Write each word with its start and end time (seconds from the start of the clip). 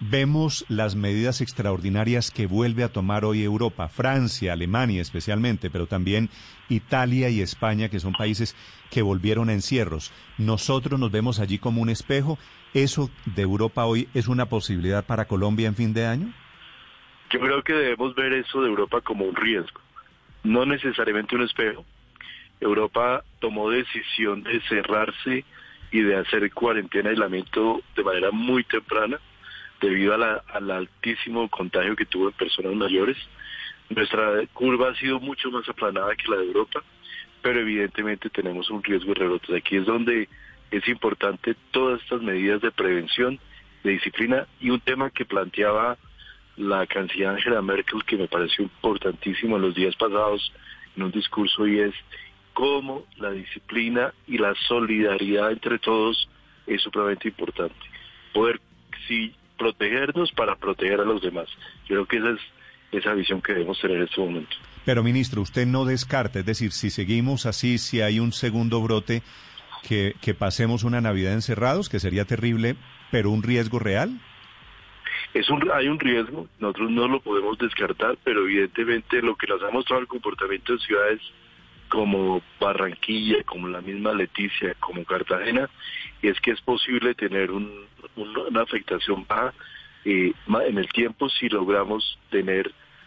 Vemos 0.00 0.66
las 0.68 0.96
medidas 0.96 1.40
extraordinarias 1.40 2.30
que 2.30 2.46
vuelve 2.46 2.82
a 2.82 2.92
tomar 2.92 3.24
hoy 3.24 3.42
Europa, 3.42 3.88
Francia, 3.88 4.52
Alemania 4.52 5.00
especialmente, 5.00 5.70
pero 5.70 5.86
también 5.86 6.30
Italia 6.68 7.30
y 7.30 7.40
España, 7.40 7.88
que 7.88 8.00
son 8.00 8.12
países 8.12 8.56
que 8.90 9.02
volvieron 9.02 9.48
a 9.48 9.52
encierros. 9.52 10.12
Nosotros 10.36 10.98
nos 10.98 11.12
vemos 11.12 11.38
allí 11.38 11.58
como 11.58 11.80
un 11.80 11.90
espejo. 11.90 12.38
¿Eso 12.72 13.08
de 13.24 13.42
Europa 13.42 13.84
hoy 13.84 14.08
es 14.14 14.26
una 14.26 14.46
posibilidad 14.46 15.06
para 15.06 15.26
Colombia 15.26 15.68
en 15.68 15.76
fin 15.76 15.94
de 15.94 16.06
año? 16.06 16.32
Yo 17.30 17.40
creo 17.40 17.62
que 17.62 17.72
debemos 17.72 18.14
ver 18.14 18.32
eso 18.32 18.62
de 18.62 18.68
Europa 18.68 19.00
como 19.00 19.24
un 19.24 19.36
riesgo, 19.36 19.80
no 20.42 20.66
necesariamente 20.66 21.36
un 21.36 21.42
espejo. 21.42 21.84
Europa 22.60 23.24
tomó 23.40 23.70
decisión 23.70 24.42
de 24.42 24.60
cerrarse 24.68 25.44
y 25.90 26.00
de 26.00 26.16
hacer 26.16 26.52
cuarentena 26.52 27.10
y 27.10 27.12
aislamiento 27.12 27.80
de 27.96 28.04
manera 28.04 28.30
muy 28.32 28.64
temprana 28.64 29.18
debido 29.84 30.14
al 30.14 30.70
altísimo 30.70 31.48
contagio 31.48 31.96
que 31.96 32.06
tuvo 32.06 32.28
en 32.28 32.34
personas 32.34 32.74
mayores. 32.74 33.16
Nuestra 33.90 34.46
curva 34.52 34.90
ha 34.90 34.94
sido 34.96 35.20
mucho 35.20 35.50
más 35.50 35.68
aplanada 35.68 36.16
que 36.16 36.30
la 36.30 36.38
de 36.38 36.46
Europa, 36.46 36.82
pero 37.42 37.60
evidentemente 37.60 38.30
tenemos 38.30 38.70
un 38.70 38.82
riesgo 38.82 39.12
de 39.12 39.20
rebrotes. 39.20 39.54
Aquí 39.54 39.76
es 39.76 39.84
donde 39.84 40.28
es 40.70 40.88
importante 40.88 41.54
todas 41.70 42.00
estas 42.00 42.22
medidas 42.22 42.62
de 42.62 42.70
prevención, 42.70 43.38
de 43.82 43.90
disciplina 43.92 44.46
y 44.60 44.70
un 44.70 44.80
tema 44.80 45.10
que 45.10 45.26
planteaba 45.26 45.98
la 46.56 46.86
canciller 46.86 47.28
Angela 47.28 47.60
Merkel 47.60 48.04
que 48.04 48.16
me 48.16 48.28
pareció 48.28 48.64
importantísimo 48.64 49.56
en 49.56 49.62
los 49.62 49.74
días 49.74 49.94
pasados 49.96 50.52
en 50.96 51.02
un 51.02 51.10
discurso 51.10 51.66
y 51.66 51.80
es 51.80 51.94
cómo 52.54 53.04
la 53.16 53.32
disciplina 53.32 54.14
y 54.26 54.38
la 54.38 54.54
solidaridad 54.66 55.50
entre 55.50 55.78
todos 55.78 56.28
es 56.66 56.80
supremamente 56.80 57.28
importante. 57.28 57.76
Poder 58.32 58.60
sí 59.06 59.34
protegernos 59.58 60.32
para 60.32 60.56
proteger 60.56 61.00
a 61.00 61.04
los 61.04 61.22
demás. 61.22 61.48
Yo 61.88 62.04
creo 62.04 62.06
que 62.06 62.16
esa 62.18 62.30
es 62.30 62.40
esa 62.92 63.14
visión 63.14 63.42
que 63.42 63.52
debemos 63.52 63.80
tener 63.80 63.96
en 63.96 64.04
este 64.04 64.20
momento. 64.20 64.56
Pero 64.84 65.02
ministro, 65.02 65.42
usted 65.42 65.66
no 65.66 65.84
descarta, 65.84 66.40
es 66.40 66.46
decir, 66.46 66.72
si 66.72 66.90
seguimos 66.90 67.46
así, 67.46 67.78
si 67.78 68.00
hay 68.00 68.20
un 68.20 68.32
segundo 68.32 68.80
brote, 68.80 69.22
que, 69.86 70.14
que 70.20 70.34
pasemos 70.34 70.84
una 70.84 71.00
Navidad 71.00 71.32
encerrados, 71.32 71.88
que 71.88 72.00
sería 72.00 72.24
terrible, 72.24 72.76
pero 73.10 73.30
un 73.30 73.42
riesgo 73.42 73.78
real. 73.78 74.20
Es 75.32 75.48
un, 75.50 75.68
hay 75.72 75.88
un 75.88 75.98
riesgo, 75.98 76.46
nosotros 76.60 76.90
no 76.90 77.08
lo 77.08 77.20
podemos 77.20 77.58
descartar, 77.58 78.16
pero 78.22 78.44
evidentemente 78.44 79.20
lo 79.20 79.36
que 79.36 79.46
nos 79.46 79.62
ha 79.62 79.70
mostrado 79.70 80.02
el 80.02 80.08
comportamiento 80.08 80.74
de 80.74 80.78
ciudades 80.78 81.20
como 81.94 82.42
Barranquilla, 82.58 83.44
como 83.44 83.68
la 83.68 83.80
misma 83.80 84.12
Leticia, 84.12 84.74
como 84.80 85.04
Cartagena, 85.04 85.70
es 86.22 86.40
que 86.40 86.50
es 86.50 86.60
posible 86.60 87.14
tener 87.14 87.52
un, 87.52 87.86
una 88.16 88.62
afectación 88.62 89.24
baja 89.28 89.54
eh, 90.04 90.32
en 90.66 90.78
el 90.78 90.88
tiempo 90.88 91.28
si 91.28 91.48
logramos 91.48 92.18
tener 92.30 92.72